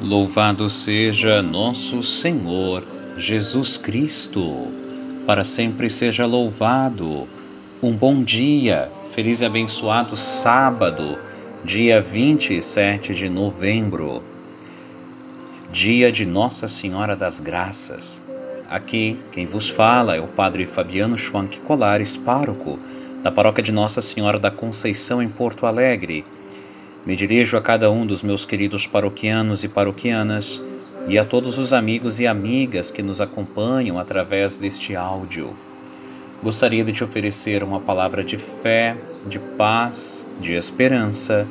[0.00, 2.84] Louvado seja nosso Senhor
[3.18, 4.68] Jesus Cristo,
[5.26, 7.26] para sempre seja louvado.
[7.82, 11.18] Um bom dia, feliz e abençoado sábado,
[11.64, 14.22] dia 27 de novembro,
[15.72, 18.32] dia de Nossa Senhora das Graças.
[18.68, 22.78] Aqui quem vos fala é o Padre Fabiano Schwank Colares, pároco
[23.22, 26.24] da paróquia de Nossa Senhora da Conceição em Porto Alegre
[27.06, 30.60] me dirijo a cada um dos meus queridos paroquianos e paroquianas
[31.08, 35.54] e a todos os amigos e amigas que nos acompanham através deste áudio.
[36.42, 41.46] Gostaria de te oferecer uma palavra de fé, de paz, de esperança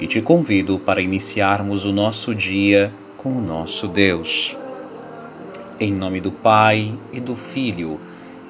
[0.00, 4.56] e te convido para iniciarmos o nosso dia com o nosso Deus.
[5.78, 8.00] Em nome do Pai e do Filho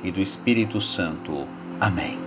[0.04, 1.46] e do Espírito Santo.
[1.80, 2.23] Amém.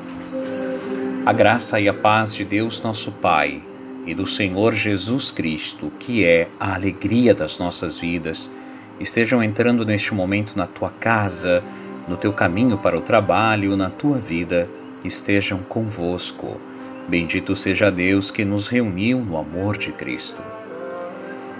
[1.27, 3.61] A graça e a paz de Deus, nosso Pai
[4.05, 8.49] e do Senhor Jesus Cristo, que é a alegria das nossas vidas,
[8.97, 11.61] estejam entrando neste momento na tua casa,
[12.07, 14.69] no teu caminho para o trabalho, na tua vida,
[15.03, 16.61] estejam convosco.
[17.09, 20.41] Bendito seja Deus que nos reuniu no amor de Cristo.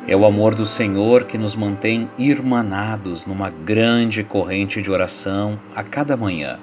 [0.07, 5.83] É o amor do Senhor que nos mantém irmanados numa grande corrente de oração a
[5.83, 6.57] cada manhã.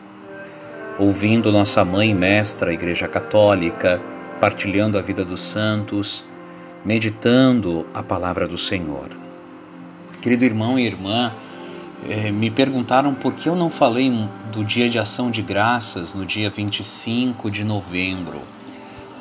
[0.96, 4.00] Ouvindo nossa mãe mestra, a Igreja Católica,
[4.40, 6.24] partilhando a vida dos santos,
[6.84, 9.08] meditando a palavra do Senhor.
[10.22, 11.32] Querido irmão e irmã,
[12.08, 16.24] eh, me perguntaram por que eu não falei do Dia de Ação de Graças no
[16.24, 18.40] dia 25 de novembro.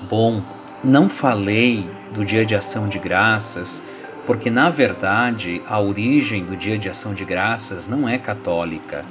[0.07, 0.43] Bom,
[0.83, 3.81] não falei do Dia de Ação de Graças
[4.27, 9.03] porque, na verdade, a origem do Dia de Ação de Graças não é católica,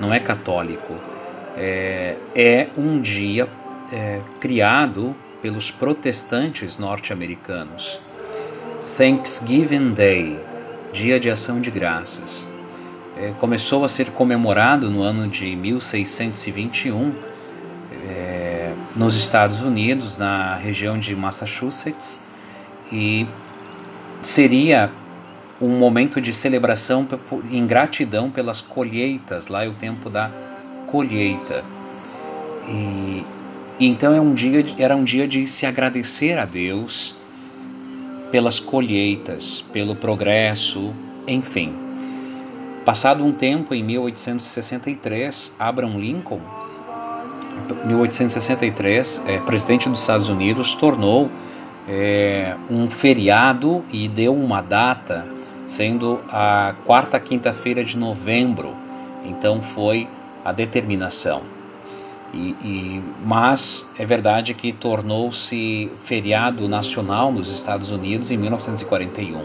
[0.00, 0.94] não é católico.
[1.56, 3.48] É, é um dia
[3.92, 7.98] é, criado pelos protestantes norte-americanos.
[8.96, 10.38] Thanksgiving Day,
[10.92, 12.46] Dia de Ação de Graças,
[13.16, 17.14] é, começou a ser comemorado no ano de 1621
[18.08, 22.20] é, nos Estados Unidos, na região de Massachusetts,
[22.92, 23.26] e
[24.22, 24.90] seria
[25.60, 27.06] um momento de celebração
[27.50, 30.30] em gratidão pelas colheitas, lá é o tempo da
[30.86, 31.64] colheita.
[32.68, 33.24] E
[33.78, 37.14] então é um dia, era um dia de se agradecer a Deus
[38.30, 40.94] pelas colheitas, pelo progresso,
[41.26, 41.74] enfim.
[42.86, 46.40] Passado um tempo, em 1863, Abraham Lincoln,
[47.84, 51.28] 1863, é, presidente dos Estados Unidos, tornou
[51.88, 55.26] é, um feriado e deu uma data,
[55.66, 58.74] sendo a quarta quinta-feira de novembro.
[59.24, 60.08] Então foi
[60.46, 61.42] a determinação.
[62.32, 69.42] E, e, mas é verdade que tornou-se feriado nacional nos Estados Unidos em 1941.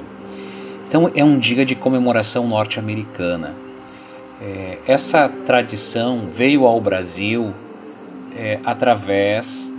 [0.87, 3.55] Então é um dia de comemoração norte-americana.
[4.39, 7.51] É, essa tradição veio ao Brasil
[8.35, 9.73] é, através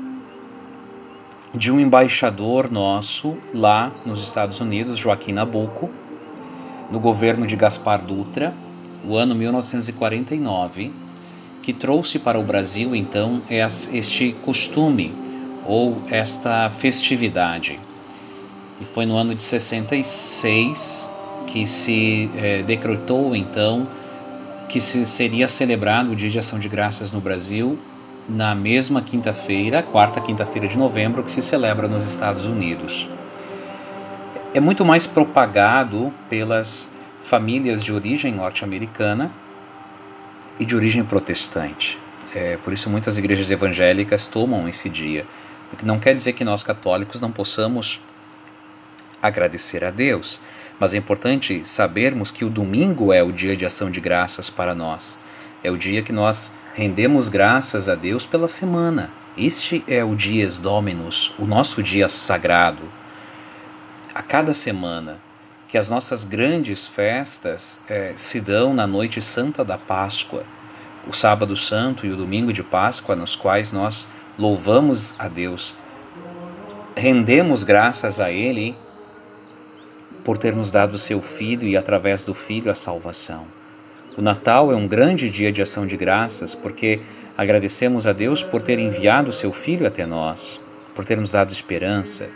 [1.55, 5.89] de um embaixador nosso lá nos Estados Unidos, Joaquim Nabuco,
[6.91, 8.53] no governo de Gaspar Dutra,
[9.05, 11.02] o ano 1949
[11.63, 15.15] que trouxe para o Brasil então este costume
[15.65, 17.79] ou esta festividade.
[18.81, 21.11] E foi no ano de 66
[21.47, 23.87] que se é, decretou então
[24.69, 27.79] que se seria celebrado o Dia de Ação de Graças no Brasil
[28.29, 33.07] na mesma quinta-feira, quarta quinta-feira de novembro, que se celebra nos Estados Unidos.
[34.55, 36.89] É muito mais propagado pelas
[37.21, 39.31] famílias de origem norte-americana
[40.59, 41.99] e de origem protestante.
[42.35, 45.27] É, por isso muitas igrejas evangélicas tomam esse dia.
[45.83, 48.01] Não quer dizer que nós católicos não possamos
[49.21, 50.41] agradecer a Deus,
[50.79, 54.75] mas é importante sabermos que o domingo é o dia de ação de graças para
[54.75, 55.19] nós.
[55.63, 59.11] É o dia que nós rendemos graças a Deus pela semana.
[59.37, 62.83] Este é o Dies Dominus, o nosso dia sagrado.
[64.15, 65.21] A cada semana
[65.73, 70.45] que as nossas grandes festas é, se dão na noite santa da Páscoa,
[71.09, 74.07] o sábado santo e o domingo de Páscoa, nos quais nós
[74.39, 75.75] louvamos a Deus,
[76.95, 78.77] rendemos graças a Ele
[80.23, 83.47] por ter nos dado o seu Filho e através do Filho a salvação.
[84.15, 87.01] O Natal é um grande dia de ação de graças porque
[87.35, 90.61] agradecemos a Deus por ter enviado o seu Filho até nós,
[90.95, 92.29] por ter nos dado esperança,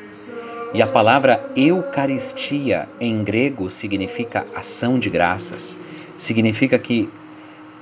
[0.77, 5.75] e a palavra Eucaristia em grego significa ação de graças.
[6.19, 7.09] Significa que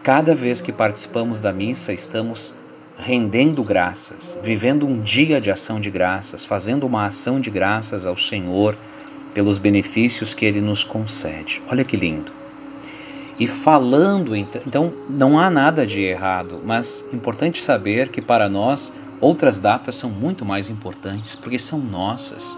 [0.01, 2.55] cada vez que participamos da missa estamos
[2.97, 8.17] rendendo graças, vivendo um dia de ação de graças, fazendo uma ação de graças ao
[8.17, 8.79] Senhor
[9.35, 11.61] pelos benefícios que Ele nos concede.
[11.69, 12.33] Olha que lindo.
[13.41, 19.59] E falando, então, não há nada de errado, mas importante saber que para nós outras
[19.59, 22.57] datas são muito mais importantes, porque são nossas.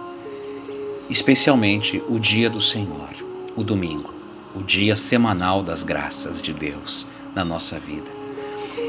[1.08, 3.08] Especialmente o dia do Senhor,
[3.54, 4.12] o domingo,
[4.56, 8.10] o dia semanal das graças de Deus na nossa vida.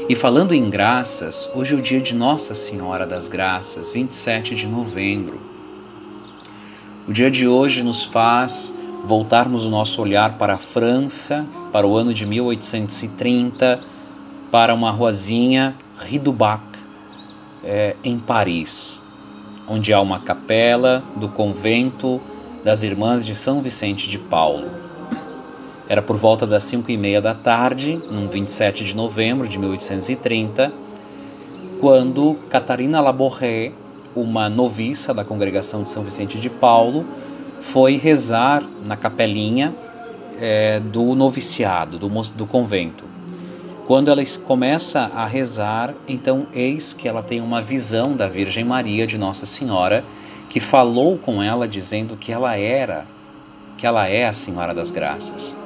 [0.08, 4.66] E falando em graças, hoje é o dia de Nossa Senhora das Graças, 27 de
[4.66, 5.38] novembro.
[7.06, 8.74] O dia de hoje nos faz
[9.04, 13.80] voltarmos o nosso olhar para a França, para o ano de 1830,
[14.50, 16.62] para uma ruazinha Rue du Bac,
[17.62, 19.00] é, em Paris,
[19.68, 22.20] onde há uma capela do convento
[22.64, 24.68] das Irmãs de São Vicente de Paulo.
[25.88, 30.72] Era por volta das 5 e meia da tarde, num 27 de novembro de 1830,
[31.80, 33.72] quando Catarina Laborré,
[34.14, 37.06] uma noviça da congregação de São Vicente de Paulo,
[37.60, 39.74] foi rezar na capelinha
[40.40, 43.07] é, do noviciado, do, do convento.
[43.88, 49.06] Quando ela começa a rezar, então eis que ela tem uma visão da Virgem Maria
[49.06, 50.04] de Nossa Senhora,
[50.50, 53.06] que falou com ela dizendo que ela era,
[53.78, 55.56] que ela é a Senhora das Graças.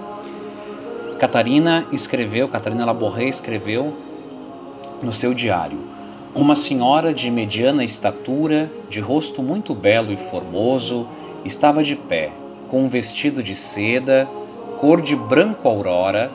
[1.18, 3.92] Catarina escreveu, Catarina Laborré escreveu
[5.02, 5.80] no seu diário:
[6.32, 11.08] Uma senhora de mediana estatura, de rosto muito belo e formoso,
[11.44, 12.30] estava de pé,
[12.68, 14.28] com um vestido de seda,
[14.78, 16.30] cor de branco aurora,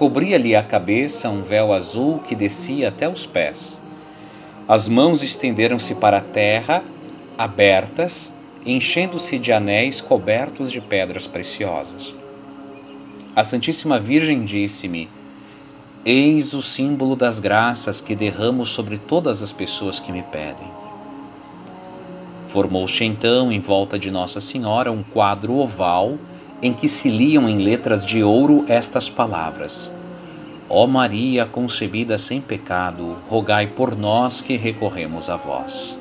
[0.00, 3.82] cobria-lhe a cabeça um véu azul que descia até os pés.
[4.66, 6.82] As mãos estenderam-se para a terra,
[7.36, 8.32] abertas,
[8.64, 12.14] enchendo-se de anéis cobertos de pedras preciosas.
[13.36, 15.06] A Santíssima Virgem disse-me:
[16.02, 20.68] Eis o símbolo das graças que derramo sobre todas as pessoas que me pedem.
[22.48, 26.16] Formou-se então, em volta de Nossa Senhora, um quadro oval
[26.62, 29.92] em que se liam em letras de ouro estas palavras:
[30.68, 35.98] Ó Maria concebida sem pecado, rogai por nós que recorremos a vós.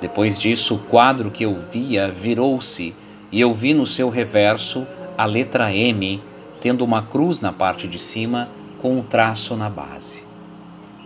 [0.00, 2.94] Depois disso, o quadro que eu via virou-se
[3.30, 6.22] e eu vi no seu reverso a letra M
[6.60, 8.48] tendo uma cruz na parte de cima
[8.78, 10.24] com um traço na base.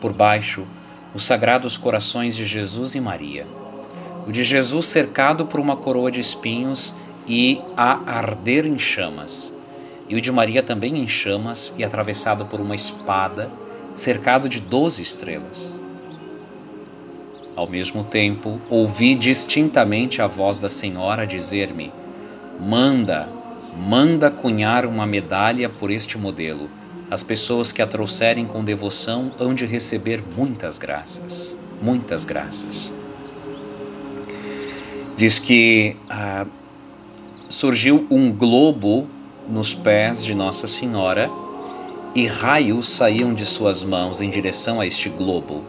[0.00, 0.64] Por baixo,
[1.14, 3.46] os sagrados corações de Jesus e Maria.
[4.26, 6.94] O de Jesus cercado por uma coroa de espinhos
[7.26, 9.52] e a arder em chamas.
[10.08, 13.50] E o de Maria também em chamas e atravessado por uma espada,
[13.94, 15.68] cercado de doze estrelas.
[17.56, 21.92] Ao mesmo tempo, ouvi distintamente a voz da Senhora dizer-me:
[22.60, 23.28] Manda,
[23.76, 26.68] manda cunhar uma medalha por este modelo.
[27.10, 32.92] As pessoas que a trouxerem com devoção hão de receber muitas graças, muitas graças.
[35.16, 36.46] Diz que ah,
[37.48, 39.06] surgiu um globo
[39.48, 41.30] nos pés de Nossa Senhora
[42.14, 45.62] e raios saíam de suas mãos em direção a este globo.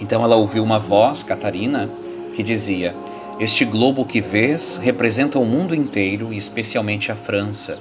[0.00, 1.88] Então ela ouviu uma voz, Catarina,
[2.34, 2.94] que dizia:
[3.38, 7.78] este globo que vês representa o mundo inteiro e especialmente a França,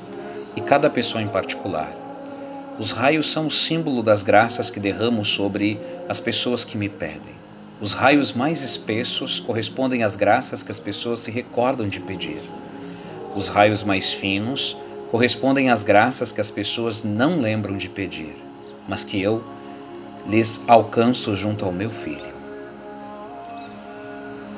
[0.55, 1.91] e cada pessoa em particular.
[2.77, 7.33] Os raios são o símbolo das graças que derramo sobre as pessoas que me pedem.
[7.79, 12.39] Os raios mais espessos correspondem às graças que as pessoas se recordam de pedir.
[13.35, 14.77] Os raios mais finos
[15.11, 18.35] correspondem às graças que as pessoas não lembram de pedir,
[18.87, 19.43] mas que eu
[20.25, 22.33] lhes alcanço junto ao meu filho.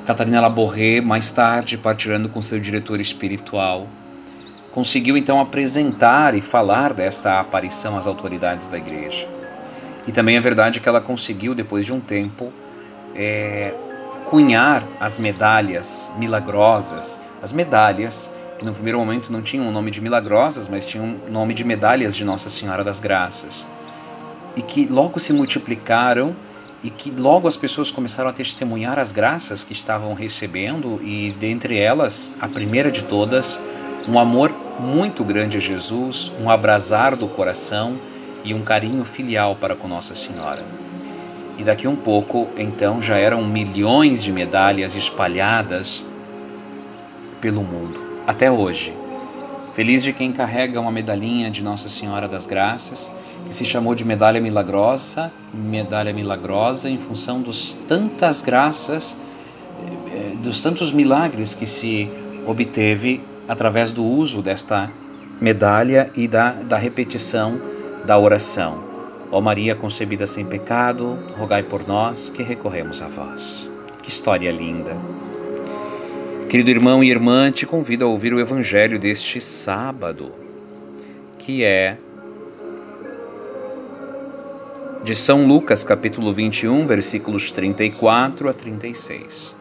[0.06, 3.86] Catarina Laborré, mais tarde, partilhando com seu diretor espiritual,
[4.70, 9.28] conseguiu então apresentar e falar desta aparição às autoridades da igreja.
[10.06, 12.52] E também é verdade que ela conseguiu, depois de um tempo,
[13.14, 13.74] é,
[14.24, 20.00] cunhar as medalhas milagrosas, as medalhas que no primeiro momento não tinham o nome de
[20.00, 23.66] milagrosas, mas tinham o nome de medalhas de Nossa Senhora das Graças,
[24.56, 26.34] e que logo se multiplicaram
[26.82, 31.76] e que logo as pessoas começaram a testemunhar as graças que estavam recebendo e dentre
[31.76, 33.60] elas, a primeira de todas,
[34.08, 37.98] um amor muito grande a Jesus, um abrasar do coração
[38.44, 40.64] e um carinho filial para com Nossa Senhora.
[41.58, 46.04] E daqui um pouco, então, já eram milhões de medalhas espalhadas
[47.40, 48.94] pelo mundo, até hoje.
[49.72, 53.10] Feliz de quem carrega uma medalhinha de Nossa Senhora das Graças,
[53.46, 59.16] que se chamou de medalha milagrosa, medalha milagrosa em função dos tantas graças,
[60.12, 62.06] eh, dos tantos milagres que se
[62.46, 64.90] obteve através do uso desta
[65.40, 67.58] medalha e da, da repetição
[68.04, 68.84] da oração.
[69.32, 73.70] Ó Maria concebida sem pecado, rogai por nós que recorremos a vós.
[74.02, 75.37] Que história linda!
[76.48, 80.32] Querido irmão e irmã, te convido a ouvir o evangelho deste sábado,
[81.38, 81.98] que é
[85.04, 89.54] de São Lucas, capítulo 21, versículos 34 a 36.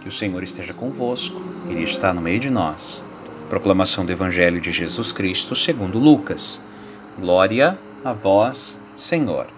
[0.00, 3.02] Que o Senhor esteja convosco, Ele está no meio de nós.
[3.48, 6.62] Proclamação do Evangelho de Jesus Cristo segundo Lucas.
[7.18, 9.48] Glória a vós, Senhor.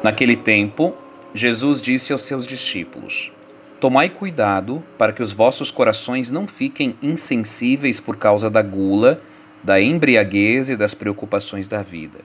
[0.00, 0.94] Naquele tempo,
[1.34, 3.32] Jesus disse aos seus discípulos:
[3.80, 9.22] Tomai cuidado para que os vossos corações não fiquem insensíveis por causa da gula,
[9.64, 12.18] da embriaguez e das preocupações da vida.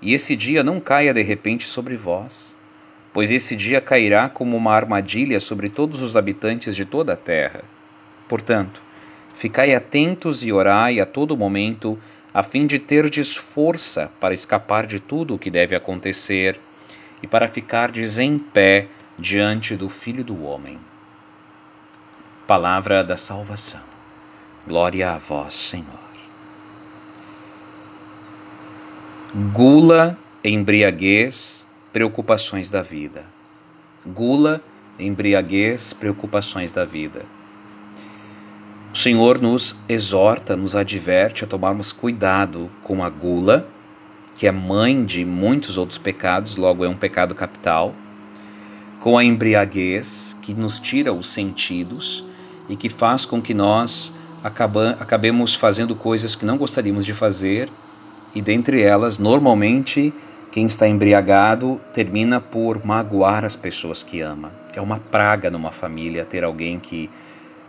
[0.00, 2.56] E esse dia não caia de repente sobre vós,
[3.12, 7.64] pois esse dia cairá como uma armadilha sobre todos os habitantes de toda a terra.
[8.28, 8.80] Portanto,
[9.34, 11.98] ficai atentos e orai a todo momento
[12.32, 16.56] a fim de terdes força para escapar de tudo o que deve acontecer
[17.20, 18.86] e para ficardes em pé
[19.20, 20.78] diante do Filho do Homem.
[22.46, 23.80] Palavra da salvação.
[24.64, 26.08] Glória a vós, Senhor.
[29.52, 33.24] Gula, embriaguez, preocupações da vida.
[34.06, 34.62] Gula,
[35.00, 37.26] embriaguez, preocupações da vida.
[38.94, 43.66] O Senhor nos exorta, nos adverte a tomarmos cuidado com a gula,
[44.36, 47.94] que é mãe de muitos outros pecados, logo é um pecado capital,
[49.00, 52.24] com a embriaguez, que nos tira os sentidos
[52.68, 57.68] e que faz com que nós acabemos fazendo coisas que não gostaríamos de fazer,
[58.34, 60.12] e dentre elas, normalmente,
[60.52, 64.52] quem está embriagado termina por magoar as pessoas que ama.
[64.74, 67.10] É uma praga numa família ter alguém que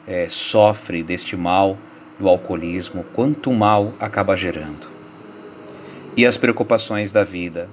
[0.07, 1.77] é, sofre deste mal
[2.19, 4.87] do alcoolismo, quanto mal acaba gerando.
[6.15, 7.69] E as preocupações da vida.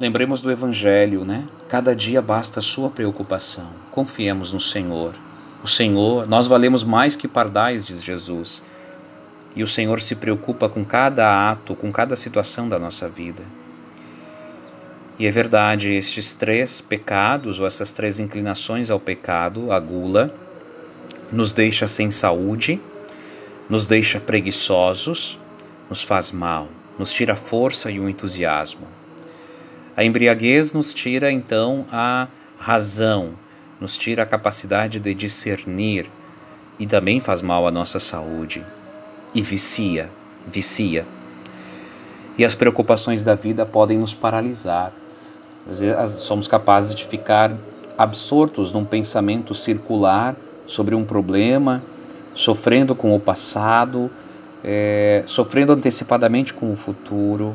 [0.00, 1.46] Lembremos do Evangelho, né?
[1.68, 3.68] Cada dia basta a sua preocupação.
[3.90, 5.14] Confiemos no Senhor.
[5.62, 8.62] O Senhor, nós valemos mais que pardais, diz Jesus.
[9.54, 13.42] E o Senhor se preocupa com cada ato, com cada situação da nossa vida.
[15.18, 20.34] E é verdade, estes três pecados, ou essas três inclinações ao pecado, a gula,
[21.30, 22.80] nos deixa sem saúde,
[23.68, 25.38] nos deixa preguiçosos,
[25.90, 28.99] nos faz mal, nos tira a força e o entusiasmo.
[30.00, 32.26] A embriaguez nos tira então a
[32.56, 33.32] razão,
[33.78, 36.08] nos tira a capacidade de discernir
[36.78, 38.64] e também faz mal à nossa saúde.
[39.34, 40.08] E vicia,
[40.46, 41.04] vicia.
[42.38, 44.90] E as preocupações da vida podem nos paralisar.
[46.16, 47.52] Somos capazes de ficar
[47.98, 51.82] absortos num pensamento circular sobre um problema,
[52.34, 54.10] sofrendo com o passado,
[54.64, 57.54] é, sofrendo antecipadamente com o futuro,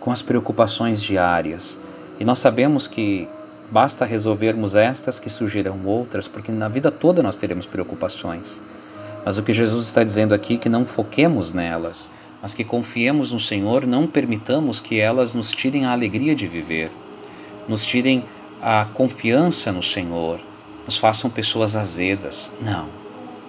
[0.00, 1.78] com as preocupações diárias.
[2.18, 3.28] E nós sabemos que
[3.70, 8.60] basta resolvermos estas que surgirão outras, porque na vida toda nós teremos preocupações.
[9.24, 12.10] Mas o que Jesus está dizendo aqui é que não foquemos nelas,
[12.42, 16.90] mas que confiemos no Senhor, não permitamos que elas nos tirem a alegria de viver,
[17.68, 18.24] nos tirem
[18.62, 20.40] a confiança no Senhor,
[20.86, 22.50] nos façam pessoas azedas.
[22.60, 22.88] Não.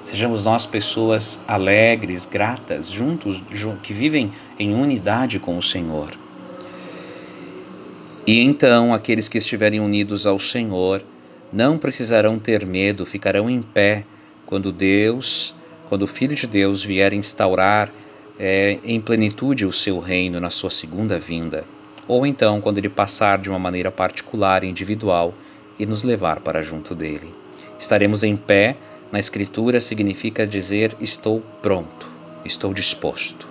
[0.04, 3.42] Sejamos nós pessoas alegres, gratas, juntos,
[3.84, 6.21] que vivem em unidade com o Senhor.
[8.32, 11.04] E então aqueles que estiverem unidos ao Senhor
[11.52, 14.06] não precisarão ter medo, ficarão em pé
[14.46, 15.54] quando Deus,
[15.90, 17.92] quando o Filho de Deus vier instaurar
[18.40, 21.66] é, em plenitude o seu reino na sua segunda vinda,
[22.08, 25.34] ou então quando ele passar de uma maneira particular individual
[25.78, 27.36] e nos levar para junto dele.
[27.78, 28.78] Estaremos em pé,
[29.12, 32.10] na Escritura, significa dizer: Estou pronto,
[32.46, 33.51] estou disposto.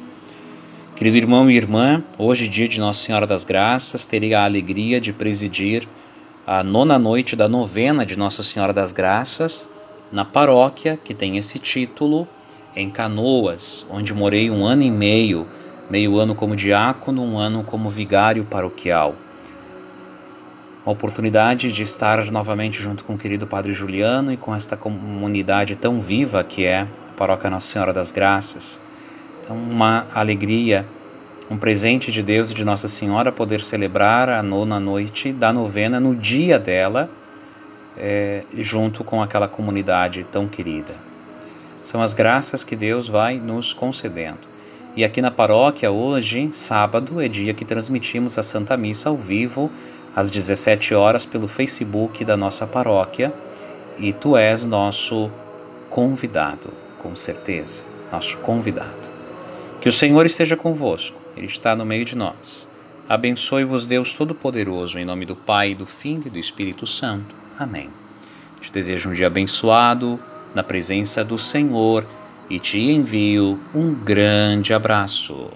[1.01, 5.11] Querido irmão e irmã, hoje, dia de Nossa Senhora das Graças, terei a alegria de
[5.11, 5.87] presidir
[6.45, 9.67] a nona noite da novena de Nossa Senhora das Graças,
[10.11, 12.27] na paróquia que tem esse título,
[12.75, 15.47] em Canoas, onde morei um ano e meio,
[15.89, 19.15] meio ano como diácono, um ano como vigário paroquial.
[20.85, 25.75] A oportunidade de estar novamente junto com o querido Padre Juliano e com esta comunidade
[25.75, 28.90] tão viva que é a Paróquia Nossa Senhora das Graças.
[29.43, 30.85] Então, uma alegria,
[31.49, 35.99] um presente de Deus e de Nossa Senhora poder celebrar a nona noite da novena
[35.99, 37.09] no dia dela
[37.97, 40.93] é, junto com aquela comunidade tão querida.
[41.83, 44.51] São as graças que Deus vai nos concedendo.
[44.95, 49.71] E aqui na paróquia, hoje, sábado, é dia que transmitimos a Santa Missa ao vivo,
[50.15, 53.33] às 17 horas, pelo Facebook da nossa paróquia.
[53.97, 55.31] E tu és nosso
[55.89, 56.69] convidado,
[56.99, 59.00] com certeza, nosso convidado.
[59.81, 62.69] Que o Senhor esteja convosco, Ele está no meio de nós.
[63.09, 67.35] Abençoe-vos, Deus Todo-Poderoso, em nome do Pai, do Filho e do Espírito Santo.
[67.57, 67.89] Amém.
[68.61, 70.19] Te desejo um dia abençoado
[70.53, 72.05] na presença do Senhor
[72.47, 75.49] e te envio um grande abraço.